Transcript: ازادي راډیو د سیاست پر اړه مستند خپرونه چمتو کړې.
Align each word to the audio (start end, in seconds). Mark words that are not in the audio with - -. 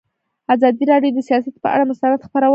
ازادي 0.53 0.83
راډیو 0.91 1.15
د 1.15 1.19
سیاست 1.29 1.55
پر 1.63 1.69
اړه 1.73 1.83
مستند 1.89 2.11
خپرونه 2.15 2.29
چمتو 2.29 2.31
کړې. 2.45 2.49